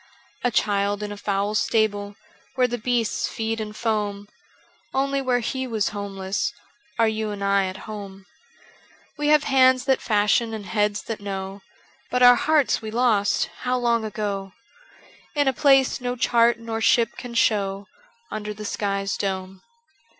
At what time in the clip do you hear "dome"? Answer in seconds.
19.17-19.61